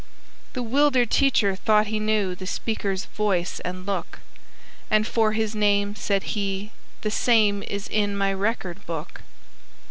The 0.53 0.63
'wildered 0.63 1.11
teacher 1.11 1.55
thought 1.55 1.85
he 1.85 1.99
knew 1.99 2.33
The 2.33 2.47
speaker's 2.47 3.05
voice 3.05 3.59
and 3.59 3.85
look, 3.85 4.17
"And 4.89 5.05
for 5.05 5.33
his 5.33 5.53
name," 5.53 5.93
said 5.95 6.23
he, 6.33 6.71
"the 7.01 7.11
same 7.11 7.61
Is 7.61 7.87
in 7.87 8.17
my 8.17 8.33
record 8.33 8.83
book." 8.87 9.21